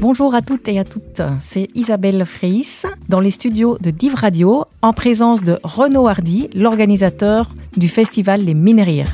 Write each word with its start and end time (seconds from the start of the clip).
Bonjour 0.00 0.34
à 0.34 0.40
toutes 0.40 0.66
et 0.68 0.78
à 0.78 0.84
toutes, 0.84 1.20
c'est 1.40 1.68
Isabelle 1.74 2.24
Freis 2.24 2.86
dans 3.10 3.20
les 3.20 3.30
studios 3.30 3.76
de 3.82 3.90
Div 3.90 4.14
Radio 4.14 4.64
en 4.80 4.94
présence 4.94 5.42
de 5.42 5.58
Renaud 5.62 6.08
Hardy, 6.08 6.48
l'organisateur 6.54 7.50
du 7.76 7.86
festival 7.86 8.40
Les 8.40 8.54
Mineries. 8.54 9.04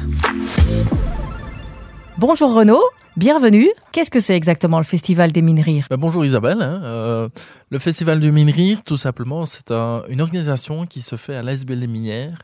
Bonjour 2.19 2.55
Renaud, 2.55 2.85
bienvenue. 3.17 3.71
Qu'est-ce 3.93 4.11
que 4.11 4.21
c'est 4.21 4.37
exactement 4.37 4.77
le 4.77 4.85
Festival 4.85 5.33
des 5.33 5.41
Mineries 5.41 5.85
ben 5.89 5.97
Bonjour 5.97 6.25
Isabelle. 6.25 6.61
Hein. 6.61 6.83
Euh, 6.85 7.29
le 7.71 7.79
Festival 7.79 8.21
du 8.21 8.31
Mineries, 8.31 8.79
tout 8.85 8.99
simplement, 8.99 9.47
c'est 9.47 9.71
une 9.71 10.21
organisation 10.21 10.85
qui 10.85 11.01
se 11.01 11.17
fait 11.17 11.35
à 11.35 11.43
l'ASBL 11.43 11.81
des 11.81 11.87
Minières 11.87 12.43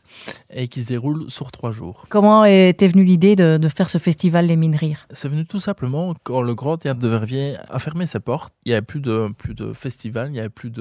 et 0.51 0.67
qui 0.67 0.81
se 0.81 0.89
déroule 0.89 1.29
sur 1.29 1.51
trois 1.51 1.71
jours. 1.71 2.05
Comment 2.09 2.43
est 2.43 2.83
venue 2.83 3.03
l'idée 3.03 3.35
de, 3.35 3.59
faire 3.75 3.89
ce 3.89 3.99
Festival 3.99 4.47
des 4.47 4.55
Mineries 4.55 4.95
C'est 5.11 5.27
venu 5.27 5.45
tout 5.45 5.59
simplement 5.59 6.15
quand 6.23 6.41
le 6.41 6.55
Grand 6.55 6.77
Théâtre 6.77 6.99
de 6.99 7.07
Verviers 7.07 7.55
a 7.69 7.77
fermé 7.77 8.07
ses 8.07 8.19
portes. 8.19 8.53
Il 8.65 8.69
n'y 8.69 8.73
avait 8.73 8.81
plus 8.81 8.99
de, 8.99 9.29
plus 9.37 9.53
de 9.53 9.73
festival, 9.73 10.29
il 10.29 10.33
n'y 10.33 10.39
avait 10.39 10.49
plus 10.49 10.71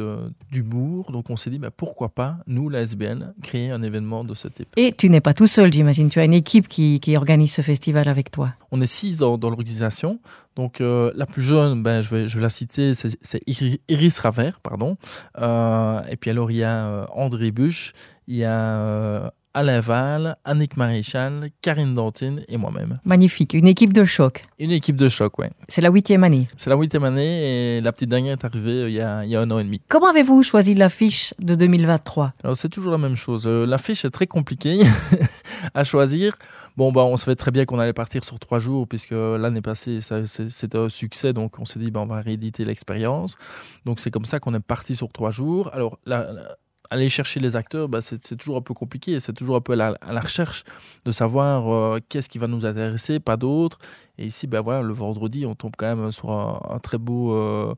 d'humour. 0.51 1.13
Donc 1.13 1.29
on 1.29 1.37
s'est 1.37 1.51
dit, 1.51 1.59
ben 1.59 1.71
pourquoi 1.71 2.09
pas, 2.09 2.39
nous, 2.47 2.71
l'ASBL, 2.71 3.35
créer 3.43 3.71
un 3.71 3.83
événement 3.83 4.25
de 4.25 4.35
ce 4.35 4.49
type. 4.49 4.69
Et 4.77 4.93
tu 4.93 5.11
n'es 5.11 5.21
pas 5.21 5.35
tout 5.35 5.47
seul, 5.47 5.73
j'imagine. 5.73 6.09
Tu 6.09 6.19
as 6.19 6.25
une 6.25 6.35
équipe 6.35 6.67
qui, 6.67 6.99
qui 6.99 7.17
organise 7.17 7.53
ce 7.53 7.63
festival 7.63 8.09
avec 8.09 8.31
toi. 8.31 8.55
On 8.71 8.81
est 8.81 8.87
six 8.87 9.19
dans, 9.19 9.37
dans 9.37 9.51
l'organisation. 9.51 9.82
Donc 10.57 10.81
euh, 10.81 11.13
la 11.15 11.27
plus 11.27 11.43
jeune, 11.43 11.83
ben, 11.83 12.01
je, 12.03 12.15
vais, 12.15 12.41
la 12.41 12.51
citer, 12.51 12.93
c'est 12.95 13.43
Iris 13.89 14.21
Ravert, 14.21 14.61
pardon. 14.61 14.97
Euh, 15.39 16.03
et 16.11 16.17
puis 16.17 16.31
alors 16.31 16.51
il 16.51 16.59
y 16.59 16.65
a 16.65 16.87
euh, 16.87 17.07
André 17.13 17.51
Buch, 17.51 17.93
il 18.27 18.37
y 18.37 18.45
a 18.45 19.33
Alain 19.55 19.81
Val, 19.81 20.37
Annick 20.45 20.79
Maréchal, 20.79 21.51
Karine 21.61 21.95
Dantine 21.95 22.43
et 22.49 22.57
moi-même. 22.57 23.01
Magnifique, 23.05 23.53
une 23.53 23.67
équipe 23.67 23.93
de 23.93 24.05
choc. 24.05 24.41
Une 24.59 24.71
équipe 24.71 24.97
de 24.97 25.11
choc, 25.11 25.39
oui. 25.39 25.47
C'est 25.69 25.83
la 25.83 25.91
huitième 25.91 26.25
année. 26.25 26.49
C'est 26.57 26.71
la 26.71 26.77
huitième 26.77 27.05
année 27.05 27.77
et 27.77 27.81
la 27.83 27.93
petite 27.93 28.09
dernière 28.09 28.33
est 28.33 28.45
arrivée 28.47 28.85
il 28.89 28.95
y 28.95 29.01
a, 29.01 29.25
il 29.25 29.31
y 29.31 29.37
a 29.37 29.41
un 29.41 29.51
an 29.51 29.59
et 29.59 29.65
demi. 29.65 29.83
Comment 29.89 30.09
avez-vous 30.09 30.43
choisi 30.43 30.75
l'affiche 30.75 31.35
de 31.39 31.55
2023 31.55 32.33
Alors 32.43 32.57
c'est 32.57 32.71
toujours 32.71 32.93
la 32.93 32.99
même 32.99 33.17
chose. 33.17 33.47
l'affiche 33.47 34.05
est 34.07 34.11
très 34.11 34.27
compliquée 34.27 34.81
à 35.75 35.85
choisir. 35.85 36.37
Bon, 36.79 36.91
bah, 36.91 37.03
on 37.03 37.19
savait 37.19 37.37
très 37.37 37.51
bien 37.51 37.67
qu'on 37.67 37.79
allait 37.79 37.93
partir 37.93 38.25
sur 38.25 38.39
trois 38.39 38.59
jours, 38.59 38.89
puisque 38.89 39.11
l'année 39.13 39.61
passée, 39.61 39.99
c'était 40.01 40.79
un 40.79 40.89
succès, 40.89 41.35
donc 41.35 41.59
on 41.59 41.67
s'est 41.67 41.79
dit, 41.79 41.91
bah, 41.91 42.01
on 42.01 42.07
va 42.07 42.23
rééditer 42.23 42.65
l'expérience. 42.65 43.37
Donc 43.85 44.01
c'est 44.01 44.11
comme 44.11 44.25
ça 44.25 44.41
qu'on 44.41 44.55
est 44.55 44.61
parti 44.61 44.97
sur 44.97 45.11
trois 45.13 45.31
jours. 45.31 45.71
Alors, 45.75 45.99
aller 46.93 47.09
chercher 47.09 47.41
les 47.41 47.57
acteurs, 47.57 47.89
bah, 47.89 48.01
c'est 48.01 48.37
toujours 48.37 48.57
un 48.57 48.61
peu 48.61 48.75
compliqué. 48.75 49.19
C'est 49.19 49.33
toujours 49.33 49.57
un 49.57 49.61
peu 49.61 49.73
à 49.73 49.77
la, 49.77 50.21
recherche 50.21 50.65
de 51.05 51.11
savoir 51.11 51.73
euh, 51.73 51.99
qu'est-ce 52.09 52.29
qui 52.29 52.39
va 52.39 52.47
nous 52.47 52.65
intéresser, 52.65 53.19
pas 53.19 53.37
d'autres. 53.37 53.79
Et 54.19 54.27
ici, 54.27 54.47
bah, 54.47 54.61
voilà, 54.61 54.83
le 54.83 54.93
vendredi, 54.93 55.47
on 55.47 55.55
tombe 55.55 55.73
quand 55.77 55.97
même 55.97 56.13
sur 56.13 56.31
un, 56.31 56.79
très 56.81 56.99
beau. 56.99 57.35
Euh, 57.35 57.75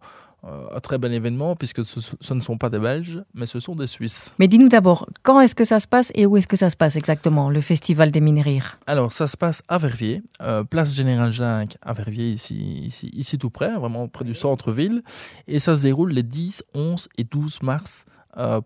un 0.74 0.80
très 0.80 0.98
bel 0.98 1.14
événement 1.14 1.56
puisque 1.56 1.86
ce, 1.86 2.34
ne 2.34 2.40
sont 2.42 2.58
pas 2.58 2.68
des 2.68 2.78
Belges, 2.78 3.22
mais 3.32 3.46
ce 3.46 3.60
sont 3.60 3.74
des 3.74 3.86
Suisses. 3.86 4.34
Mais 4.38 4.46
dis-nous 4.46 4.68
d'abord, 4.68 5.08
quand 5.22 5.40
est-ce 5.40 5.54
que 5.54 5.64
ça 5.64 5.80
se 5.80 5.86
passe 5.86 6.12
et 6.14 6.26
où 6.26 6.36
est-ce 6.36 6.46
que 6.46 6.56
ça 6.56 6.68
se 6.68 6.76
passe 6.76 6.96
exactement, 6.96 7.48
le 7.48 7.62
Festival 7.62 8.10
des 8.10 8.20
Mineries 8.20 8.60
Alors, 8.86 9.10
ça 9.10 9.26
se 9.26 9.38
passe 9.38 9.62
à 9.68 9.78
Verviers, 9.78 10.22
euh, 10.42 10.62
place 10.62 10.94
Général 10.94 11.32
Jacques 11.32 11.78
à 11.80 11.94
Verviers, 11.94 12.28
ici, 12.28 12.56
ici, 12.84 13.08
ici 13.14 13.38
tout 13.38 13.48
près, 13.48 13.72
vraiment 13.72 14.06
près 14.06 14.26
du 14.26 14.34
centre-ville. 14.34 15.02
Et 15.48 15.58
ça 15.58 15.76
se 15.76 15.82
déroule 15.84 16.12
les 16.12 16.22
10, 16.22 16.62
11 16.74 17.08
et 17.16 17.24
12 17.24 17.62
mars 17.62 18.04
euh. 18.38 18.60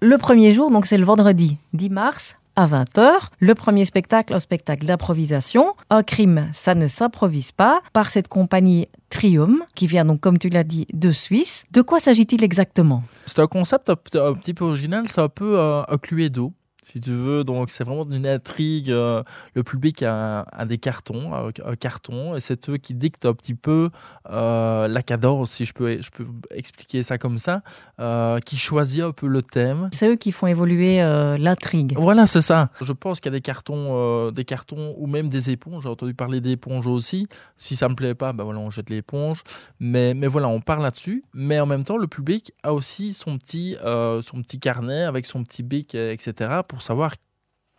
Le 0.00 0.18
premier 0.18 0.52
jour, 0.52 0.70
donc 0.70 0.86
c'est 0.86 0.98
le 0.98 1.04
vendredi 1.04 1.58
10 1.74 1.90
mars 1.90 2.36
à 2.56 2.66
20h. 2.66 3.10
Le 3.38 3.54
premier 3.54 3.84
spectacle, 3.84 4.34
un 4.34 4.38
spectacle 4.38 4.86
d'improvisation. 4.86 5.74
Un 5.88 6.02
crime, 6.02 6.48
ça 6.52 6.74
ne 6.74 6.88
s'improvise 6.88 7.52
pas, 7.52 7.80
par 7.92 8.10
cette 8.10 8.28
compagnie 8.28 8.88
Trium, 9.08 9.64
qui 9.74 9.86
vient 9.86 10.04
donc, 10.04 10.20
comme 10.20 10.38
tu 10.38 10.48
l'as 10.48 10.64
dit, 10.64 10.86
de 10.92 11.10
Suisse. 11.10 11.64
De 11.72 11.82
quoi 11.82 12.00
s'agit-il 12.00 12.44
exactement? 12.44 13.02
C'est 13.26 13.40
un 13.40 13.46
concept 13.46 13.90
un, 13.90 13.96
petit 13.96 14.54
peu 14.54 14.64
original, 14.64 15.04
c'est 15.08 15.20
un 15.20 15.28
peu 15.28 15.58
euh, 15.58 15.82
un 15.88 15.98
cluedo 15.98 16.52
si 16.82 17.00
tu 17.00 17.10
veux. 17.10 17.44
Donc, 17.44 17.70
c'est 17.70 17.84
vraiment 17.84 18.08
une 18.08 18.26
intrigue. 18.26 18.90
Euh, 18.90 19.22
le 19.54 19.62
public 19.62 20.02
a, 20.02 20.44
des 20.66 20.78
cartons, 20.78 21.32
un, 21.34 21.76
carton, 21.76 22.36
et 22.36 22.40
c'est 22.40 22.68
eux 22.68 22.76
qui 22.76 22.94
dictent 22.94 23.26
un 23.26 23.34
petit 23.34 23.54
peu 23.54 23.90
euh, 24.30 24.88
la 24.88 25.02
cadence, 25.02 25.52
si 25.52 25.64
je 25.64 25.72
peux, 25.72 26.00
je 26.00 26.10
peux 26.10 26.26
expliquer 26.50 27.02
ça 27.02 27.18
comme 27.18 27.38
ça, 27.38 27.62
euh, 28.00 28.38
qui 28.40 28.56
choisit 28.56 29.02
un 29.02 29.12
peu 29.12 29.26
le 29.26 29.42
thème. 29.42 29.88
C'est 29.92 30.08
eux 30.08 30.16
qui 30.16 30.32
font 30.32 30.46
évoluer 30.46 30.98
l'intrigue. 31.38 31.94
Voilà, 31.96 32.26
c'est 32.26 32.40
ça. 32.40 32.70
Je 32.80 32.92
pense 32.92 33.20
qu'il 33.20 33.32
y 33.32 33.34
a 33.34 33.38
des 33.38 33.42
cartons, 33.42 34.30
des 34.30 34.44
cartons 34.44 34.94
ou 34.96 35.06
même 35.06 35.28
des 35.28 35.50
éponges. 35.50 35.84
J'ai 35.84 35.88
entendu 35.88 36.14
parler 36.14 36.40
d'éponges 36.40 36.86
aussi. 36.86 37.28
Si 37.56 37.76
ça 37.76 37.88
me 37.88 37.94
plaît 37.94 38.14
pas, 38.14 38.32
ben 38.32 38.44
voilà, 38.44 38.60
on 38.60 38.70
jette 38.70 38.90
l'éponge. 38.90 39.42
Mais, 39.78 40.14
mais 40.14 40.26
voilà, 40.26 40.48
on 40.48 40.60
parle 40.60 40.82
là-dessus. 40.82 41.24
Mais 41.34 41.60
en 41.60 41.66
même 41.66 41.84
temps, 41.84 41.96
le 41.96 42.06
public 42.06 42.52
a 42.62 42.72
aussi 42.72 43.12
son 43.12 43.38
petit, 43.38 43.76
son 43.82 44.42
petit 44.42 44.58
carnet 44.58 45.02
avec 45.02 45.26
son 45.26 45.44
petit 45.44 45.62
bic, 45.62 45.94
etc 45.94 46.60
pour 46.70 46.82
savoir 46.82 47.14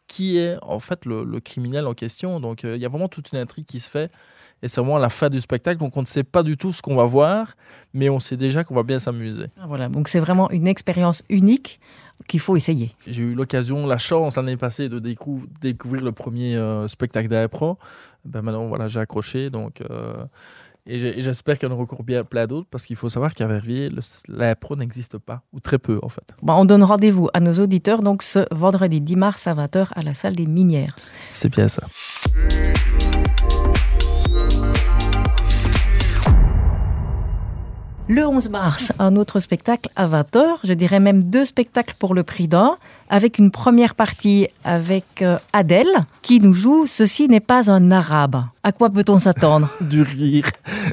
qui 0.07 0.37
est 0.37 0.57
en 0.61 0.79
fait 0.79 1.05
le, 1.05 1.39
criminel 1.39 1.87
en 1.87 1.93
question. 1.93 2.41
Donc 2.41 2.65
euh, 2.65 2.75
il 2.75 2.81
y 2.81 2.85
a 2.85 2.89
vraiment 2.89 3.07
toute 3.07 3.31
une 3.31 3.39
intrigue 3.39 3.65
qui 3.65 3.79
se 3.79 3.89
fait. 3.89 4.11
Et 4.61 4.67
c'est 4.67 4.81
vraiment 4.81 4.99
la 4.99 5.09
fin 5.09 5.29
du 5.29 5.39
spectacle. 5.39 5.79
Donc 5.79 5.95
on 5.95 6.01
ne 6.01 6.05
sait 6.05 6.25
pas 6.25 6.43
du 6.43 6.57
tout 6.57 6.73
ce 6.73 6.81
qu'on 6.81 6.97
va 6.97 7.05
voir, 7.05 7.55
mais 7.93 8.09
on 8.09 8.19
sait 8.19 8.35
déjà 8.35 8.65
qu'on 8.65 8.75
va 8.75 8.83
bien 8.83 8.99
s'amuser. 8.99 9.45
Ah, 9.57 9.65
voilà, 9.67 9.87
donc 9.87 10.09
c'est 10.09 10.19
vraiment 10.19 10.51
une 10.51 10.67
expérience 10.67 11.23
unique 11.29 11.79
qu'il 12.27 12.41
faut 12.41 12.57
essayer. 12.57 12.91
J'ai 13.07 13.23
eu 13.23 13.33
l'occasion, 13.33 13.87
la 13.87 13.97
chance 13.97 14.35
l'année 14.35 14.57
passée 14.57 14.89
de 14.89 14.99
découvrir 14.99 16.03
le 16.03 16.11
premier 16.11 16.57
euh, 16.57 16.87
spectacle 16.89 17.29
d'Aepro. 17.29 17.79
Ben 18.25 18.41
maintenant, 18.41 18.67
voilà, 18.67 18.89
j'ai 18.89 18.99
accroché. 18.99 19.49
Donc, 19.49 19.81
euh, 19.81 20.25
et 20.85 21.21
j'espère 21.21 21.59
qu'il 21.59 21.69
y 21.69 21.71
en 21.71 21.73
aura 21.75 21.83
encore 21.83 22.03
bien 22.03 22.23
plein 22.23 22.47
d'autres 22.47 22.67
parce 22.69 22.85
qu'il 22.85 22.95
faut 22.95 23.09
savoir 23.09 23.33
qu'à 23.33 23.47
Verviers, 23.47 23.89
la 24.27 24.55
pro 24.55 24.75
n'existe 24.75 25.17
pas, 25.17 25.43
ou 25.53 25.59
très 25.59 25.77
peu 25.77 25.99
en 26.01 26.09
fait. 26.09 26.33
Bon, 26.41 26.53
on 26.53 26.65
donne 26.65 26.83
rendez-vous 26.83 27.29
à 27.33 27.39
nos 27.39 27.53
auditeurs 27.53 28.01
donc 28.01 28.23
ce 28.23 28.45
vendredi 28.51 29.01
10 29.01 29.15
mars 29.15 29.47
à 29.47 29.53
20h 29.53 29.89
à 29.93 30.01
la 30.01 30.13
salle 30.13 30.35
des 30.35 30.45
Minières. 30.45 30.95
C'est 31.29 31.49
bien 31.49 31.67
ça. 31.67 31.83
Le 38.13 38.27
11 38.27 38.49
mars, 38.49 38.91
un 38.99 39.15
autre 39.15 39.39
spectacle 39.39 39.89
à 39.95 40.05
20h, 40.05 40.57
je 40.65 40.73
dirais 40.73 40.99
même 40.99 41.23
deux 41.23 41.45
spectacles 41.45 41.95
pour 41.97 42.13
le 42.13 42.23
prix 42.23 42.49
d'un, 42.49 42.75
avec 43.07 43.37
une 43.37 43.51
première 43.51 43.95
partie 43.95 44.49
avec 44.65 45.21
euh, 45.21 45.39
Adèle 45.53 45.87
qui 46.21 46.41
nous 46.41 46.53
joue 46.53 46.85
Ceci 46.87 47.29
n'est 47.29 47.39
pas 47.39 47.71
un 47.71 47.89
arabe. 47.89 48.43
À 48.63 48.73
quoi 48.73 48.89
peut-on 48.89 49.17
s'attendre? 49.17 49.69
Du 49.81 50.01
rire, 50.01 50.43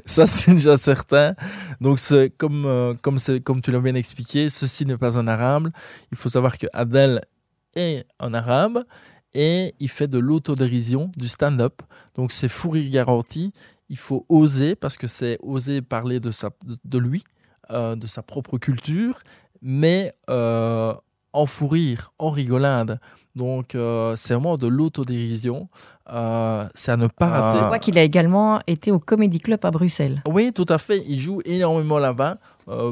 ça 0.07 0.27
c'est 0.27 0.53
déjà 0.53 0.77
certain. 0.77 1.35
Donc 1.81 1.99
c'est 1.99 2.31
comme, 2.39 2.67
euh, 2.67 2.95
comme, 3.03 3.17
comme 3.43 3.63
tu 3.63 3.73
l'as 3.73 3.81
bien 3.81 3.97
expliqué, 3.97 4.49
Ceci 4.49 4.87
n'est 4.87 4.97
pas 4.97 5.19
un 5.19 5.27
arabe. 5.27 5.71
Il 6.13 6.19
faut 6.19 6.29
savoir 6.29 6.57
que 6.57 6.69
Adèle 6.73 7.23
est 7.75 8.07
un 8.21 8.33
arabe 8.33 8.85
et 9.35 9.75
il 9.81 9.89
fait 9.89 10.07
de 10.07 10.21
l'autodérision, 10.21 11.11
du 11.17 11.27
stand-up. 11.27 11.83
Donc 12.15 12.31
c'est 12.31 12.49
fou 12.49 12.71
rire 12.71 12.89
garanti 12.93 13.53
il 13.89 13.97
faut 13.97 14.27
oser, 14.29 14.75
parce 14.75 14.97
que 14.97 15.07
c'est 15.07 15.39
oser 15.43 15.83
parler 15.83 16.21
de, 16.21 16.31
sa, 16.31 16.51
de, 16.85 16.99
lui, 16.99 17.25
euh, 17.71 17.97
de 17.97 18.07
sa 18.07 18.23
propre 18.23 18.59
culture, 18.59 19.21
mais 19.63 20.13
euh, 20.29 20.95
en 21.33 21.47
fou 21.47 21.69
rire, 21.69 22.13
en 22.19 22.31
rigolade. 22.31 23.01
Donc, 23.35 23.75
euh, 23.75 24.17
c'est 24.17 24.35
vraiment 24.35 24.57
de 24.57 24.67
l'autodérision. 24.67 25.69
c'est 26.07 26.13
à 26.13 26.97
ne 26.97 27.07
pas 27.07 27.27
ah. 27.27 27.41
rater. 27.41 27.61
Je 27.61 27.65
vois 27.67 27.79
qu'il 27.79 27.99
a 27.99 28.03
également 28.03 28.61
été 28.67 28.91
au 28.91 28.99
Comedy 28.99 29.39
Club 29.39 29.65
à 29.65 29.71
Bruxelles. 29.71 30.23
Oui, 30.27 30.53
tout 30.53 30.67
à 30.69 30.79
fait. 30.79 31.05
Il 31.07 31.19
joue 31.19 31.41
énormément 31.45 31.99
là-bas. 31.99 32.39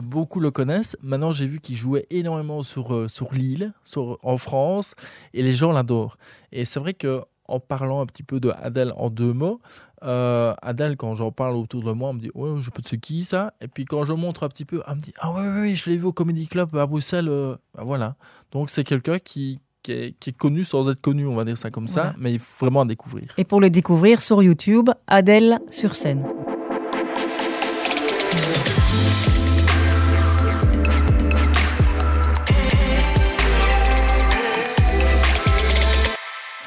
beaucoup 0.02 0.40
le 0.40 0.50
connaissent. 0.50 0.96
Maintenant, 1.02 1.32
j'ai 1.32 1.46
vu 1.46 1.60
qu'il 1.60 1.76
jouait 1.76 2.06
énormément 2.10 2.62
sur, 2.62 3.10
sur 3.10 3.34
l'île, 3.34 3.72
en 3.96 4.36
France, 4.36 4.94
et 5.34 5.42
les 5.42 5.52
gens 5.52 5.72
l'adorent. 5.72 6.16
Et 6.52 6.64
c'est 6.64 6.80
vrai 6.80 6.94
que 6.94 7.22
en 7.48 7.60
parlant 7.60 8.00
un 8.00 8.06
petit 8.06 8.22
peu 8.22 8.41
de 8.41 8.50
Adèle 8.50 8.92
en 8.97 9.10
deux 9.10 9.32
mots, 9.32 9.60
euh, 10.03 10.54
Adèle, 10.62 10.97
quand 10.97 11.15
j'en 11.15 11.32
parle 11.32 11.56
autour 11.56 11.82
de 11.82 11.92
moi, 11.92 12.10
on 12.10 12.15
me 12.15 12.21
dit 12.21 12.30
Ouais, 12.34 12.60
je 12.60 12.71
peux 12.71 12.82
te 12.82 12.97
qui 12.97 13.24
ça 13.24 13.53
Et 13.60 13.68
puis 13.68 13.84
quand 13.84 14.04
je 14.04 14.12
montre 14.12 14.44
un 14.44 14.48
petit 14.48 14.65
peu, 14.65 14.82
elle 14.86 14.97
me 14.97 15.00
dit 15.00 15.12
Ah, 15.21 15.32
ouais, 15.32 15.48
ouais, 15.60 15.74
je 15.74 15.91
l'ai 15.91 15.97
vu 15.97 16.04
au 16.04 16.12
Comedy 16.12 16.47
Club 16.47 16.74
à 16.76 16.86
Bruxelles. 16.86 17.28
Euh, 17.28 17.56
bah, 17.74 17.82
voilà. 17.84 18.16
Donc 18.53 18.71
c'est 18.71 18.84
quelqu'un 18.84 19.18
qui, 19.18 19.60
qui, 19.82 19.92
est, 19.92 20.36
connu 20.36 20.65
sans 20.65 20.88
être 20.91 21.00
connu, 21.00 21.26
on 21.26 21.34
va 21.34 21.44
dire 21.44 21.59
ça 21.59 21.71
comme 21.71 21.88
ça, 21.88 22.15
mais 22.18 22.32
il 22.32 22.38
faut 22.38 22.66
vraiment 22.66 22.82
à 22.82 22.84
découvrir. 22.84 23.34
Et 23.38 23.44
pour 23.44 23.60
le 23.60 23.71
découvrir 23.71 24.22
sur 24.22 24.42
YouTube, 24.42 24.91
Adèle 25.06 25.60
sur 25.71 25.94
scène. 25.94 26.24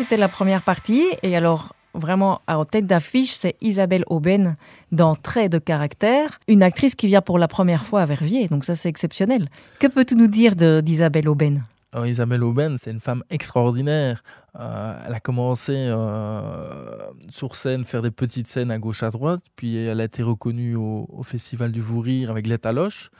C'était 0.09 0.21
la 0.21 0.27
première 0.27 0.63
partie. 0.63 1.05
Et 1.21 1.37
alors, 1.37 1.75
vraiment 1.93 2.41
en 2.47 2.65
tête 2.65 2.87
d'affiche, 2.87 3.29
c'est 3.29 3.55
Isabelle 3.61 4.03
Aubin 4.07 4.55
dans 4.91 5.15
Trait 5.15 5.49
de 5.49 5.59
caractère, 5.59 6.39
une 6.47 6.63
actrice 6.63 6.95
qui 6.95 7.05
vient 7.05 7.21
pour 7.21 7.37
la 7.37 7.47
première 7.47 7.85
fois 7.85 8.01
à 8.01 8.05
Verviers, 8.07 8.47
donc 8.47 8.65
ça 8.65 8.73
c'est 8.73 8.89
exceptionnel. 8.89 9.49
Que 9.77 9.85
peux-tu 9.85 10.15
nous 10.15 10.25
dire 10.25 10.55
d'Isabelle 10.55 11.29
Aubin 11.29 11.57
Isabelle 12.05 12.43
Aubin, 12.43 12.75
c'est 12.79 12.89
une 12.89 12.99
femme 12.99 13.23
extraordinaire. 13.29 14.23
Euh, 14.59 14.99
elle 15.05 15.13
a 15.13 15.19
commencé 15.19 15.73
euh, 15.75 16.97
sur 17.29 17.55
scène, 17.55 17.83
faire 17.83 18.01
des 18.01 18.11
petites 18.11 18.47
scènes 18.47 18.71
à 18.71 18.79
gauche 18.79 19.03
à 19.03 19.11
droite, 19.11 19.41
puis 19.55 19.75
elle 19.75 20.01
a 20.01 20.05
été 20.05 20.23
reconnue 20.23 20.75
au, 20.75 21.21
Festival 21.23 21.71
du 21.71 21.81
Vourir 21.81 22.31
avec 22.31 22.47
Les 22.47 22.57
Taloches. 22.57 23.11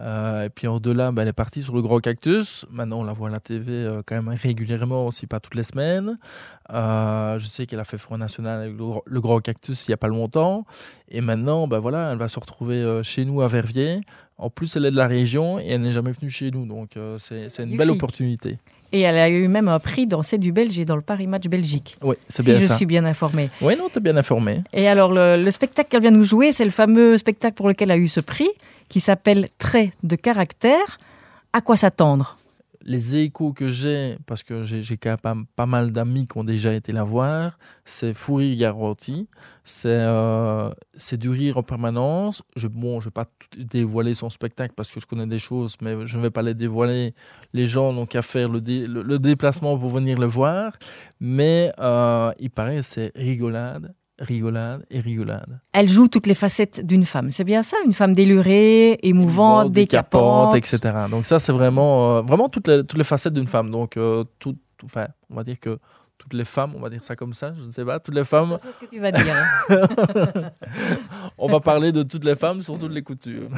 Euh, 0.00 0.44
et 0.44 0.48
puis 0.48 0.66
au-delà, 0.66 1.10
ben, 1.10 1.22
elle 1.22 1.28
est 1.28 1.32
partie 1.32 1.62
sur 1.62 1.74
le 1.74 1.82
Gros 1.82 2.00
Cactus. 2.00 2.66
Maintenant, 2.70 3.00
on 3.00 3.04
la 3.04 3.12
voit 3.12 3.28
à 3.28 3.32
la 3.32 3.40
TV 3.40 3.72
euh, 3.72 4.00
quand 4.06 4.14
même 4.14 4.28
régulièrement, 4.28 5.10
si 5.10 5.26
pas 5.26 5.40
toutes 5.40 5.54
les 5.54 5.64
semaines. 5.64 6.18
Euh, 6.72 7.38
je 7.38 7.46
sais 7.46 7.66
qu'elle 7.66 7.80
a 7.80 7.84
fait 7.84 7.98
Front 7.98 8.18
National 8.18 8.60
avec 8.62 8.74
le, 8.76 9.20
Gros 9.20 9.40
Cactus 9.40 9.86
il 9.86 9.90
n'y 9.90 9.94
a 9.94 9.98
pas 9.98 10.08
longtemps. 10.08 10.64
Et 11.10 11.20
maintenant, 11.20 11.66
ben, 11.66 11.78
voilà, 11.78 12.12
elle 12.12 12.18
va 12.18 12.28
se 12.28 12.38
retrouver 12.38 13.00
chez 13.02 13.24
nous 13.24 13.42
à 13.42 13.48
Verviers. 13.48 14.00
En 14.36 14.50
plus, 14.50 14.76
elle 14.76 14.86
est 14.86 14.92
de 14.92 14.96
la 14.96 15.08
région 15.08 15.58
et 15.58 15.68
elle 15.70 15.80
n'est 15.80 15.92
jamais 15.92 16.12
venue 16.12 16.30
chez 16.30 16.50
nous. 16.52 16.64
Donc, 16.64 16.90
c'est 17.18 17.58
une 17.58 17.76
belle 17.76 17.90
opportunité. 17.90 18.58
Et 18.90 19.00
elle 19.00 19.18
a 19.18 19.28
eu 19.28 19.48
même 19.48 19.68
un 19.68 19.80
prix 19.80 20.06
dans 20.06 20.22
C'est 20.22 20.38
du 20.38 20.50
Belge 20.50 20.78
et 20.78 20.86
dans 20.86 20.96
le 20.96 21.02
Paris 21.02 21.26
Match 21.26 21.46
Belgique. 21.46 21.96
Oui, 22.02 22.14
c'est 22.26 22.42
bien 22.42 22.58
si 22.58 22.68
je 22.68 22.72
suis 22.72 22.86
bien 22.86 23.04
informée. 23.04 23.50
Oui, 23.60 23.76
non, 23.76 23.88
tu 23.90 23.98
es 23.98 24.00
bien 24.00 24.16
informée. 24.16 24.62
Et 24.72 24.88
alors, 24.88 25.12
le, 25.12 25.42
le 25.42 25.50
spectacle 25.50 25.90
qu'elle 25.90 26.00
vient 26.00 26.10
nous 26.10 26.24
jouer, 26.24 26.52
c'est 26.52 26.64
le 26.64 26.70
fameux 26.70 27.18
spectacle 27.18 27.54
pour 27.54 27.68
lequel 27.68 27.90
elle 27.90 27.98
a 27.98 27.98
eu 27.98 28.08
ce 28.08 28.20
prix 28.20 28.48
qui 28.88 29.00
s'appelle 29.00 29.46
Traits 29.58 29.92
de 30.02 30.16
caractère. 30.16 30.98
À 31.52 31.60
quoi 31.60 31.76
s'attendre? 31.76 32.36
Les 32.84 33.16
échos 33.16 33.52
que 33.52 33.68
j'ai, 33.68 34.16
parce 34.24 34.42
que 34.42 34.62
j'ai 34.62 34.96
pas, 35.56 35.66
mal 35.66 35.92
d'amis 35.92 36.26
qui 36.26 36.38
ont 36.38 36.44
déjà 36.44 36.72
été 36.72 36.92
la 36.92 37.04
voir, 37.04 37.58
c'est 37.84 38.14
fou 38.14 38.36
rire 38.36 38.56
garanti. 38.56 39.28
C'est 39.64 39.88
euh, 39.88 40.70
du 41.12 41.28
rire 41.28 41.58
en 41.58 41.62
permanence. 41.62 42.42
Bon, 42.70 43.00
je 43.00 43.06
ne 43.06 43.10
vais 43.10 43.10
pas 43.10 43.26
dévoiler 43.58 44.14
son 44.14 44.30
spectacle 44.30 44.72
parce 44.74 44.90
que 44.90 45.00
je 45.00 45.06
connais 45.06 45.26
des 45.26 45.38
choses, 45.38 45.74
mais 45.82 46.06
je 46.06 46.16
ne 46.16 46.22
vais 46.22 46.30
pas 46.30 46.42
les 46.42 46.54
dévoiler. 46.54 47.14
Les 47.52 47.66
gens 47.66 47.92
n'ont 47.92 48.06
qu'à 48.06 48.22
faire 48.22 48.48
le, 48.48 48.60
le, 48.60 49.18
déplacement 49.18 49.76
pour 49.76 49.90
venir 49.90 50.18
le 50.18 50.26
voir. 50.26 50.72
Mais 51.20 51.72
euh, 51.80 52.32
il 52.38 52.50
paraît 52.50 52.82
c'est 52.82 53.12
rigolade 53.14 53.92
rigolade 54.18 54.84
et 54.90 55.00
rigolade. 55.00 55.60
Elle 55.72 55.88
joue 55.88 56.08
toutes 56.08 56.26
les 56.26 56.34
facettes 56.34 56.84
d'une 56.84 57.04
femme, 57.04 57.30
c'est 57.30 57.44
bien 57.44 57.62
ça 57.62 57.76
Une 57.86 57.92
femme 57.92 58.14
délurée, 58.14 58.98
émouvante, 59.02 59.72
décapante, 59.72 60.56
etc. 60.56 60.78
Donc 61.10 61.26
ça, 61.26 61.38
c'est 61.38 61.52
vraiment, 61.52 62.18
euh, 62.18 62.20
vraiment 62.22 62.48
toutes 62.48 62.68
les, 62.68 62.84
toutes 62.84 62.98
les 62.98 63.04
facettes 63.04 63.34
d'une 63.34 63.46
femme. 63.46 63.70
Donc, 63.70 63.96
euh, 63.96 64.24
tout, 64.38 64.56
enfin, 64.84 65.06
on 65.30 65.36
va 65.36 65.44
dire 65.44 65.58
que 65.60 65.78
toutes 66.18 66.34
les 66.34 66.44
femmes, 66.44 66.72
on 66.76 66.80
va 66.80 66.90
dire 66.90 67.02
ça 67.04 67.16
comme 67.16 67.32
ça, 67.32 67.54
je 67.58 67.64
ne 67.64 67.70
sais 67.70 67.84
pas, 67.84 68.00
toutes 68.00 68.14
les 68.14 68.24
femmes. 68.24 68.56
C'est 68.60 68.68
ce 68.68 68.78
que 68.78 68.86
tu 68.86 68.98
vas 69.00 69.12
dire. 69.12 69.34
On 71.38 71.48
va 71.48 71.60
parler 71.60 71.92
de 71.92 72.02
toutes 72.02 72.24
les 72.24 72.34
femmes 72.34 72.60
sur 72.62 72.78
toutes 72.78 72.92
les 72.92 73.02
coutures. 73.02 73.48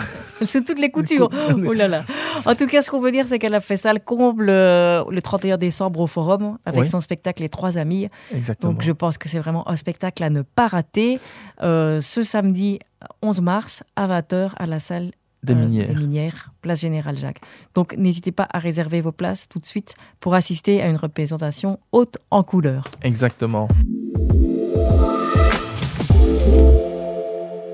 sur 0.45 0.63
toutes 0.65 0.79
les 0.81 0.91
coutures. 0.91 1.31
oh 1.33 1.73
là 1.73 1.89
là. 1.89 2.05
En 2.45 2.55
tout 2.55 2.67
cas, 2.67 2.83
ce 2.83 2.91
qu'on 2.91 3.01
veut 3.01 3.11
dire, 3.11 3.27
c'est 3.27 3.39
qu'elle 3.39 3.55
a 3.55 3.61
fait 3.61 3.77
ça 3.79 3.93
le 3.93 3.99
comble 3.99 4.49
euh, 4.51 5.03
le 5.11 5.23
31 5.23 5.57
décembre 5.57 6.01
au 6.01 6.07
Forum 6.07 6.59
avec 6.65 6.87
son 6.87 7.01
spectacle 7.01 7.43
Les 7.43 7.49
Trois 7.49 7.79
Amis. 7.79 8.09
Exactement. 8.35 8.73
Donc 8.73 8.83
je 8.83 8.93
pense 8.93 9.19
que 9.19 9.29
c'est 9.29 9.39
vraiment 9.39 9.69
un 9.69 9.77
spectacle 9.77 10.23
à 10.23 10.31
ne 10.31 10.43
pas 10.43 10.69
rater. 10.69 11.19
Euh, 11.63 12.01
ce 12.01 12.23
samedi 12.23 12.79
11 13.23 13.41
mars 13.41 13.83
à 13.97 14.07
20h 14.07 14.51
à 14.57 14.67
la 14.67 14.81
salle 14.81 15.11
des 15.43 15.55
minières. 15.55 15.97
minières, 15.97 16.53
place 16.61 16.81
Général 16.81 17.17
Jacques. 17.17 17.41
Donc 17.75 17.95
n'hésitez 17.97 18.33
pas 18.33 18.47
à 18.53 18.59
réserver 18.59 19.01
vos 19.01 19.13
places 19.13 19.49
tout 19.49 19.59
de 19.59 19.67
suite 19.67 19.95
pour 20.21 20.35
assister 20.35 20.83
à 20.83 20.87
une 20.87 20.97
représentation 20.97 21.79
haute 21.93 22.19
en 22.31 22.43
couleur. 22.43 22.85
Exactement. 23.03 23.69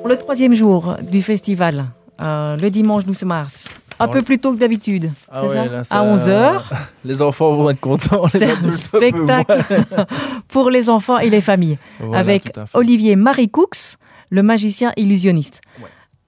Le 0.08 0.16
troisième 0.16 0.54
jour 0.54 0.96
du 1.10 1.20
festival, 1.22 1.86
euh, 2.20 2.56
le 2.56 2.70
dimanche 2.70 3.04
12 3.04 3.24
mars, 3.24 3.68
un 3.98 4.08
peu 4.08 4.22
plus 4.22 4.38
tôt 4.38 4.52
que 4.52 4.58
d'habitude, 4.58 5.10
ah 5.30 5.42
c'est 5.42 5.84
ça, 5.84 5.98
À 5.98 6.04
11h. 6.04 6.60
Les 7.04 7.22
enfants 7.22 7.54
vont 7.54 7.70
être 7.70 7.80
contents. 7.80 8.26
C'est 8.28 8.50
un 8.50 8.72
spectacle 8.72 9.64
pour 10.48 10.70
les 10.70 10.88
enfants 10.88 11.18
et 11.18 11.30
les 11.30 11.40
familles. 11.40 11.78
avec 12.14 12.52
Olivier 12.74 13.16
Marie 13.16 13.48
Cooks, 13.48 13.96
le 14.30 14.42
magicien 14.42 14.92
illusionniste. 14.96 15.60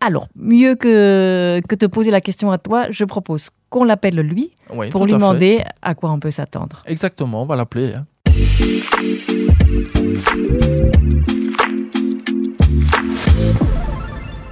Alors, 0.01 0.29
mieux 0.37 0.77
que, 0.77 1.61
que 1.69 1.75
te 1.75 1.87
poser 1.87 2.11
la 2.11 2.21
question 2.21 2.53
à 2.53 2.59
toi, 2.59 2.87
je 2.91 3.05
propose 3.05 3.51
qu'on 3.69 3.85
l'appelle 3.85 4.21
lui 4.21 4.53
pour 4.91 5.07
lui 5.07 5.13
demander 5.13 5.63
à 5.83 5.95
quoi 5.95 6.11
on 6.13 6.21
peut 6.21 6.31
s'attendre. 6.31 6.83
Exactement, 6.87 7.43
on 7.43 7.47
va 7.47 7.57
l'appeler. 7.57 7.95
Hein. 7.95 8.07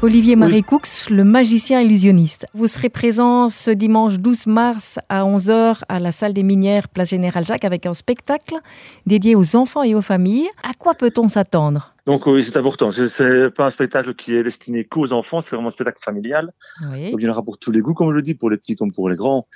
Olivier 0.07 0.37
Marie 0.37 0.63
Cooks, 0.63 1.11
le 1.11 1.25
magicien 1.25 1.81
illusionniste. 1.81 2.47
Vous 2.55 2.69
serez 2.69 2.91
présent 2.91 3.49
ce 3.49 3.73
dimanche 3.73 4.19
12 4.19 4.47
mars 4.47 5.01
à 5.09 5.25
11h 5.25 5.81
à 5.89 5.99
la 5.99 6.13
salle 6.13 6.33
des 6.33 6.45
minières, 6.45 6.89
place 6.89 7.11
Général 7.11 7.45
Jacques, 7.45 7.65
avec 7.65 7.87
un 7.87 7.93
spectacle 7.93 8.55
dédié 9.05 9.35
aux 9.35 9.57
enfants 9.57 9.83
et 9.83 9.97
aux 9.97 10.03
familles. 10.03 10.47
À 10.63 10.75
quoi 10.79 10.95
peut-on 10.95 11.27
s'attendre? 11.27 11.93
Donc 12.07 12.27
oui, 12.27 12.45
c'est 12.45 12.57
important. 12.57 12.93
C'est 12.93 13.51
pas 13.51 13.67
un 13.67 13.71
spectacle 13.71 14.15
qui 14.15 14.37
est 14.37 14.45
destiné 14.45 14.85
qu'aux 14.85 15.13
enfants, 15.13 15.41
c'est 15.41 15.57
vraiment 15.57 15.71
un 15.71 15.73
spectacle 15.73 15.99
familial. 16.01 16.53
Oui. 16.93 17.11
Donc 17.11 17.21
il 17.21 17.25
y 17.25 17.29
en 17.29 17.33
aura 17.33 17.43
pour 17.43 17.59
tous 17.59 17.73
les 17.73 17.81
goûts, 17.81 17.95
comme 17.95 18.11
je 18.11 18.15
le 18.15 18.23
dis, 18.23 18.35
pour 18.35 18.49
les 18.49 18.59
petits 18.59 18.77
comme 18.77 18.93
pour 18.93 19.09
les 19.09 19.17
grands. 19.17 19.49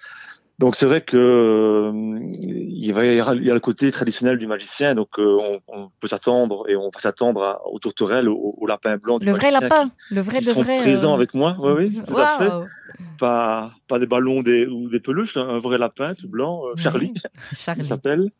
Donc 0.61 0.75
c'est 0.75 0.85
vrai 0.85 1.01
que 1.01 1.17
euh, 1.17 1.91
il, 2.39 2.93
va 2.93 3.07
y 3.07 3.19
a, 3.19 3.35
il 3.35 3.47
y 3.47 3.51
a 3.51 3.55
le 3.55 3.61
côté 3.61 3.91
traditionnel 3.91 4.37
du 4.37 4.47
magicien, 4.47 4.95
donc 4.95 5.09
euh, 5.19 5.39
on, 5.41 5.61
on, 5.69 5.91
peut 6.01 6.07
s'attendre 6.07 6.69
et 6.69 6.77
on 6.77 6.91
va 6.91 7.01
s'attendre 7.01 7.62
aux 7.65 7.79
tourterelles, 7.79 8.29
au, 8.29 8.57
au, 8.59 8.67
lapin 8.67 8.99
blanc. 8.99 9.19
Du 9.19 9.25
le 9.25 9.33
vrai 9.33 9.51
lapin, 9.51 9.91
le 10.11 10.21
vrai 10.21 10.43
de 10.43 10.53
vrai. 10.53 10.83
Présent 10.83 11.12
euh... 11.12 11.15
avec 11.15 11.33
moi, 11.33 11.57
oui, 11.61 11.73
oui, 11.79 12.03
tout 12.07 12.12
wow. 12.12 12.19
à 12.19 12.39
fait. 12.39 12.51
Pas, 13.19 13.73
pas 13.89 13.99
des 13.99 14.07
ballons 14.07 14.43
des, 14.43 14.67
ou 14.67 14.91
des 14.91 15.01
peluches, 15.01 15.39
un 15.39 15.59
vrai 15.61 15.79
lapin 15.79 16.12
tout 16.12 16.29
blanc, 16.29 16.61
euh, 16.67 16.77
Charlie, 16.77 17.15
Charlie. 17.55 17.81
il 17.81 17.87
s'appelle. 17.87 18.31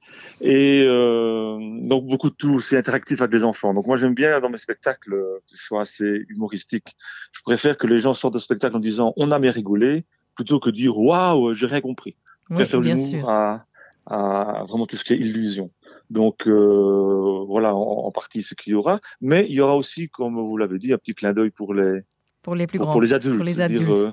Et 0.43 0.85
donc 0.85 2.07
beaucoup 2.07 2.29
de 2.29 2.35
tout, 2.35 2.61
c'est 2.61 2.77
interactif 2.77 3.23
avec 3.23 3.33
les 3.33 3.45
enfants. 3.45 3.73
Donc 3.73 3.87
moi 3.87 3.97
j'aime 3.97 4.15
bien 4.15 4.41
dans 4.41 4.51
mes 4.51 4.59
spectacles 4.59 5.13
que 5.13 5.57
ce 5.57 5.65
soit 5.65 5.81
assez 5.81 6.27
humoristique. 6.29 6.89
Je 7.33 7.41
préfère 7.41 7.79
que 7.79 7.87
les 7.87 7.99
gens 7.99 8.13
sortent 8.13 8.35
de 8.35 8.39
spectacle 8.39 8.77
en 8.77 8.81
disant 8.81 9.15
on 9.17 9.31
a 9.31 9.39
bien 9.39 9.53
rigolé 9.53 10.05
plutôt 10.35 10.61
que 10.61 10.71
dire 10.71 10.97
waouh, 10.97 11.55
j'ai 11.55 11.67
rien 11.67 11.81
compris. 11.81 12.17
Je 12.49 12.55
préfère 12.55 12.81
l'humour 12.81 13.31
à, 13.31 13.67
à, 14.07 14.65
vraiment 14.69 14.87
tout 14.87 14.97
ce 14.97 15.05
qui 15.05 15.13
est 15.13 15.19
illusion. 15.19 15.71
Donc 16.11 16.47
euh, 16.49 17.45
voilà 17.47 17.75
en, 17.75 18.07
en, 18.07 18.11
partie 18.11 18.43
ce 18.43 18.55
qu'il 18.55 18.73
y 18.73 18.75
aura, 18.75 19.01
mais 19.21 19.47
il 19.49 19.55
y 19.55 19.61
aura 19.61 19.77
aussi, 19.77 20.09
comme 20.09 20.35
vous 20.41 20.57
l'avez 20.57 20.79
dit, 20.79 20.93
un 20.93 20.99
petit 20.99 21.15
clin 21.15 21.33
d'œil 21.33 21.51
pour 21.51 21.73
les 21.73 22.01
pour 22.43 22.55
les 22.55 22.67
plus 22.67 22.79
pour, 22.79 22.87
grands, 22.87 22.93
pour 22.95 23.03
les 23.03 23.13
adultes. 23.13 23.37
Pour 23.37 23.45
les 23.45 23.61
adultes. 23.61 23.85
Dire, 23.85 23.97
euh, 23.97 24.13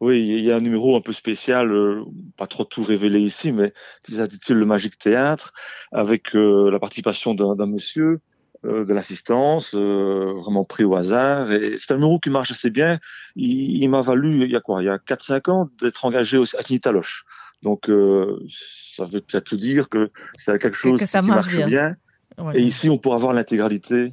oui, 0.00 0.26
il 0.26 0.44
y 0.44 0.52
a 0.52 0.56
un 0.56 0.60
numéro 0.60 0.96
un 0.96 1.00
peu 1.00 1.12
spécial, 1.12 1.70
euh, 1.70 2.04
pas 2.36 2.46
trop 2.46 2.64
tout 2.64 2.82
révélé 2.82 3.20
ici, 3.20 3.52
mais 3.52 3.72
qui 4.02 4.14
s'intitule 4.14 4.58
Le 4.58 4.66
Magique 4.66 4.98
Théâtre, 4.98 5.52
avec 5.90 6.34
la 6.34 6.78
participation 6.78 7.34
d'un 7.34 7.66
monsieur 7.66 8.20
de 8.66 8.94
l'assistance, 8.94 9.74
euh, 9.74 10.32
vraiment 10.36 10.64
pris 10.64 10.84
au 10.84 10.96
hasard. 10.96 11.52
Et 11.52 11.76
c'est 11.78 11.92
un 11.92 11.96
numéro 11.96 12.18
qui 12.18 12.30
marche 12.30 12.50
assez 12.50 12.70
bien. 12.70 12.98
Il, 13.34 13.82
il 13.82 13.88
m'a 13.88 14.02
valu, 14.02 14.44
il 14.44 14.50
y 14.50 14.56
a 14.56 14.60
quoi, 14.60 14.82
il 14.82 14.86
y 14.86 14.88
a 14.88 14.96
4-5 14.96 15.50
ans, 15.50 15.68
d'être 15.80 16.04
engagé 16.04 16.38
à 16.38 16.62
Snitaloche. 16.62 17.24
Donc, 17.62 17.88
euh, 17.88 18.38
ça 18.48 19.04
veut 19.04 19.20
peut-être 19.20 19.44
tout 19.44 19.56
dire 19.56 19.88
que 19.88 20.10
c'est 20.36 20.58
quelque 20.58 20.76
chose 20.76 21.00
que 21.00 21.06
ça 21.06 21.20
qui 21.20 21.26
marche, 21.26 21.46
marche 21.46 21.56
bien. 21.56 21.66
bien. 21.66 21.96
Voilà. 22.38 22.58
Et 22.58 22.62
ici, 22.62 22.88
on 22.88 22.98
pourra 22.98 23.16
voir 23.16 23.32
l'intégralité 23.32 24.12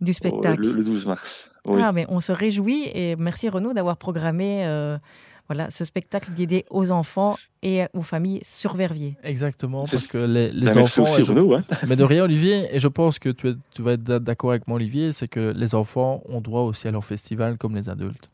du 0.00 0.12
spectacle 0.12 0.62
le, 0.62 0.72
le, 0.72 0.84
12 0.84 1.06
mars. 1.06 1.50
Oui. 1.66 1.80
Ah, 1.84 1.92
mais 1.92 2.06
on 2.08 2.20
se 2.20 2.32
réjouit 2.32 2.88
et 2.94 3.16
merci 3.16 3.48
Renaud 3.48 3.74
d'avoir 3.74 3.96
programmé 3.96 4.66
euh, 4.66 4.96
voilà, 5.50 5.68
ce 5.68 5.84
spectacle 5.84 6.32
dédié 6.32 6.64
aux 6.70 6.92
enfants 6.92 7.36
et 7.64 7.86
aux 7.92 8.02
familles 8.02 8.38
sur 8.44 8.74
Verviers. 8.74 9.16
Exactement, 9.24 9.84
parce 9.90 10.06
que 10.06 10.16
les, 10.16 10.52
les 10.52 10.66
ben, 10.66 10.78
enfants. 10.78 11.02
Aussi, 11.02 11.24
je... 11.24 11.32
Renaud, 11.32 11.54
hein. 11.54 11.64
Mais 11.88 11.96
de 11.96 12.04
rien, 12.04 12.22
Olivier, 12.22 12.68
et 12.72 12.78
je 12.78 12.86
pense 12.86 13.18
que 13.18 13.30
tu, 13.30 13.48
es, 13.48 13.54
tu 13.74 13.82
vas 13.82 13.94
être 13.94 14.02
d'accord 14.02 14.50
avec 14.50 14.68
moi, 14.68 14.76
Olivier, 14.76 15.10
c'est 15.10 15.26
que 15.26 15.52
les 15.56 15.74
enfants 15.74 16.22
ont 16.28 16.40
droit 16.40 16.60
aussi 16.60 16.86
à 16.86 16.92
leur 16.92 17.04
festival 17.04 17.58
comme 17.58 17.74
les 17.74 17.88
adultes. 17.88 18.28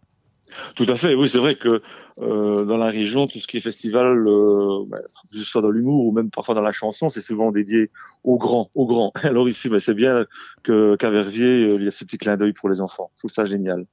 Tout 0.75 0.85
à 0.89 0.97
fait, 0.97 1.15
oui, 1.15 1.27
c'est 1.27 1.39
vrai 1.39 1.55
que 1.55 1.81
euh, 2.21 2.67
dans 2.67 2.77
la 2.77 2.91
région, 2.91 3.27
tout 3.27 3.39
ce 3.39 3.47
qui 3.47 3.57
est 3.57 3.61
festival, 3.61 4.29
euh, 4.29 4.85
bah, 4.87 4.99
que 5.33 5.39
ce 5.39 5.45
soit 5.45 5.63
dans 5.63 5.71
l'humour 5.71 6.05
ou 6.05 6.13
même 6.13 6.31
parfois 6.31 6.55
dans 6.55 6.61
la 6.61 6.73
chanson, 6.73 7.09
c'est 7.09 7.23
souvent 7.23 7.51
dédié 7.51 7.91
aux 8.25 8.37
grands, 8.37 8.71
aux 8.75 8.87
grands. 8.87 9.13
Alors 9.23 9.49
ici, 9.49 9.71
bah, 9.71 9.81
c'est 9.81 9.95
bien 9.95 10.27
que 10.65 10.97
qu'à 10.97 11.09
Verviers, 11.09 11.65
euh, 11.65 11.77
il 11.77 11.85
y 11.85 11.89
a 11.89 11.93
ce 11.93 12.05
petit 12.05 12.19
clin 12.19 12.37
d'œil 12.37 12.53
pour 12.53 12.69
les 12.69 12.83
enfants. 12.83 13.11
Je 13.15 13.21
trouve 13.21 13.31
ça 13.31 13.47
génial. 13.47 13.87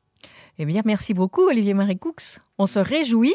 Eh 0.59 0.65
bien, 0.65 0.81
merci 0.85 1.13
beaucoup, 1.13 1.41
Olivier 1.47 1.73
Marie 1.73 1.97
Cooks. 1.97 2.39
On 2.57 2.65
se 2.67 2.79
réjouit. 2.79 3.33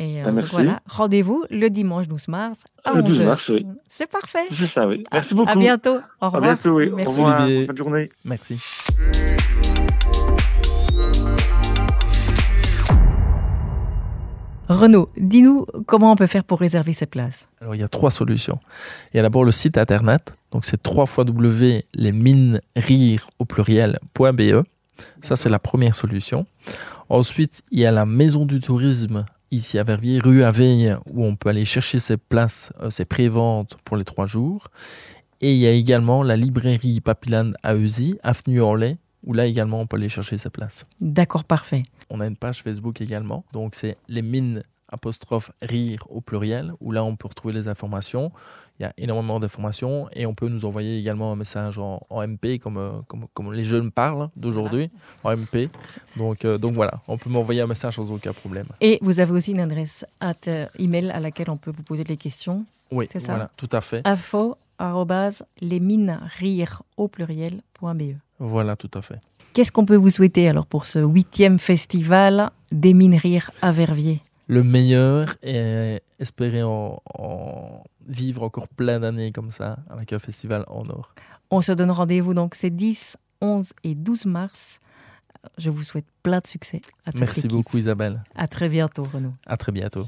Et 0.00 0.20
Ah, 0.22 0.30
merci. 0.30 0.52
voilà, 0.54 0.80
rendez-vous 0.86 1.44
le 1.50 1.70
dimanche 1.70 2.06
12 2.06 2.28
mars 2.28 2.62
à 2.84 2.92
Le 2.94 3.02
12 3.02 3.20
11h. 3.20 3.24
mars, 3.24 3.48
oui. 3.48 3.66
C'est 3.88 4.08
parfait. 4.08 4.46
C'est 4.48 4.66
ça, 4.66 4.86
oui. 4.86 5.04
Merci 5.12 5.34
à, 5.34 5.36
beaucoup. 5.36 5.50
À 5.50 5.56
bientôt. 5.56 5.96
Au 5.96 6.24
À 6.24 6.26
revoir. 6.26 6.42
bientôt, 6.42 6.70
oui. 6.76 6.90
Merci. 6.94 7.08
Au 7.20 7.24
revoir. 7.24 7.42
Olivier. 7.42 7.66
Bonne 7.66 7.76
journée. 7.76 8.08
Merci. 8.24 8.58
Renaud, 14.68 15.08
dis-nous 15.16 15.64
comment 15.86 16.12
on 16.12 16.16
peut 16.16 16.26
faire 16.26 16.44
pour 16.44 16.60
réserver 16.60 16.92
ces 16.92 17.06
places. 17.06 17.46
Alors, 17.62 17.74
il 17.74 17.80
y 17.80 17.84
a 17.84 17.88
trois 17.88 18.10
solutions. 18.10 18.58
Il 19.12 19.16
y 19.16 19.20
a 19.20 19.22
d'abord 19.22 19.44
le 19.44 19.50
site 19.50 19.78
internet. 19.78 20.34
Donc, 20.52 20.66
c'est 20.66 20.82
3 20.82 21.06
w 21.24 21.82
les 21.94 22.12
mines 22.12 22.60
rire 22.76 23.30
au 23.38 23.44
pluriel.be. 23.46 24.62
Ça, 25.22 25.36
c'est 25.36 25.48
la 25.48 25.58
première 25.58 25.94
solution. 25.94 26.46
Ensuite, 27.08 27.62
il 27.70 27.80
y 27.80 27.86
a 27.86 27.92
la 27.92 28.06
maison 28.06 28.46
du 28.46 28.60
tourisme 28.60 29.24
ici 29.50 29.78
à 29.78 29.82
Verviers, 29.82 30.20
rue 30.20 30.42
Aveille, 30.42 30.94
où 31.10 31.24
on 31.24 31.36
peut 31.36 31.48
aller 31.48 31.64
chercher 31.64 31.98
ses 31.98 32.16
places, 32.16 32.72
euh, 32.80 32.90
ses 32.90 33.04
préventes 33.04 33.76
pour 33.84 33.96
les 33.96 34.04
trois 34.04 34.26
jours. 34.26 34.68
Et 35.40 35.52
il 35.52 35.58
y 35.58 35.66
a 35.66 35.70
également 35.70 36.22
la 36.22 36.36
librairie 36.36 37.00
Papillane 37.00 37.54
à 37.62 37.76
Eusy, 37.76 38.18
avenue 38.22 38.60
Orlais, 38.60 38.98
où 39.24 39.32
là 39.32 39.46
également 39.46 39.80
on 39.80 39.86
peut 39.86 39.96
aller 39.96 40.08
chercher 40.08 40.38
ses 40.38 40.50
places. 40.50 40.84
D'accord, 41.00 41.44
parfait. 41.44 41.84
On 42.10 42.20
a 42.20 42.26
une 42.26 42.36
page 42.36 42.62
Facebook 42.62 43.00
également, 43.00 43.44
donc 43.52 43.74
c'est 43.74 43.96
les 44.08 44.22
mines 44.22 44.62
apostrophe 44.88 45.50
rire 45.62 46.04
au 46.08 46.20
pluriel, 46.20 46.72
où 46.80 46.92
là 46.92 47.04
on 47.04 47.16
peut 47.16 47.28
retrouver 47.28 47.54
les 47.54 47.68
informations. 47.68 48.32
Il 48.78 48.84
y 48.84 48.86
a 48.86 48.92
énormément 48.96 49.40
d'informations 49.40 50.08
et 50.12 50.24
on 50.24 50.34
peut 50.34 50.48
nous 50.48 50.64
envoyer 50.64 50.98
également 50.98 51.32
un 51.32 51.36
message 51.36 51.78
en, 51.78 52.00
MP, 52.10 52.58
comme, 52.60 52.76
euh, 52.76 52.90
comme, 53.08 53.26
comme, 53.34 53.52
les 53.52 53.64
jeunes 53.64 53.90
parlent 53.90 54.28
d'aujourd'hui, 54.36 54.90
en 55.24 55.36
MP. 55.36 55.68
Donc, 56.16 56.44
euh, 56.44 56.58
donc 56.58 56.74
voilà, 56.74 57.00
on 57.08 57.18
peut 57.18 57.28
m'envoyer 57.28 57.60
un 57.60 57.66
message 57.66 57.96
sans 57.96 58.10
aucun 58.12 58.32
problème. 58.32 58.66
Et 58.80 58.98
vous 59.02 59.18
avez 59.18 59.32
aussi 59.32 59.50
une 59.50 59.60
adresse 59.60 60.06
euh, 60.46 60.66
email 60.78 61.10
à 61.10 61.18
laquelle 61.18 61.50
on 61.50 61.56
peut 61.56 61.72
vous 61.76 61.82
poser 61.82 62.04
des 62.04 62.16
questions. 62.16 62.64
Oui, 62.92 63.08
c'est 63.12 63.20
ça 63.20 63.32
voilà, 63.32 63.50
tout 63.56 63.68
à 63.72 63.80
fait. 63.80 64.06
info 64.06 64.56
les 65.60 65.80
mines 65.80 66.20
rire 66.38 66.82
au 66.96 67.08
pluriel.be. 67.08 68.16
Voilà, 68.38 68.76
tout 68.76 68.90
à 68.94 69.02
fait. 69.02 69.20
Qu'est-ce 69.52 69.72
qu'on 69.72 69.86
peut 69.86 69.96
vous 69.96 70.10
souhaiter 70.10 70.48
alors 70.48 70.66
pour 70.66 70.86
ce 70.86 71.00
huitième 71.00 71.58
festival 71.58 72.50
des 72.70 72.94
mines 72.94 73.16
rire 73.16 73.50
à 73.60 73.72
Verviers? 73.72 74.20
Le 74.48 74.64
meilleur 74.64 75.36
et 75.42 76.02
espérer 76.18 76.62
en, 76.62 77.00
vivre 78.06 78.42
encore 78.42 78.66
plein 78.68 78.98
d'années 78.98 79.30
comme 79.30 79.50
ça 79.50 79.78
avec 79.88 80.12
un 80.12 80.18
festival 80.18 80.64
en 80.66 80.82
or. 80.88 81.14
On 81.50 81.60
se 81.60 81.72
donne 81.72 81.90
rendez-vous 81.90 82.34
donc 82.34 82.54
ces 82.54 82.70
10, 82.70 83.16
11 83.40 83.72
et 83.84 83.94
12 83.94 84.26
mars. 84.26 84.80
Je 85.56 85.70
vous 85.70 85.82
souhaite 85.82 86.06
plein 86.22 86.40
de 86.40 86.46
succès. 86.46 86.80
Merci 87.14 87.46
beaucoup 87.46 87.76
Isabelle. 87.76 88.22
À 88.34 88.48
très 88.48 88.68
bientôt 88.68 89.04
Renaud. 89.04 89.34
À 89.46 89.56
très 89.56 89.70
bientôt. 89.70 90.06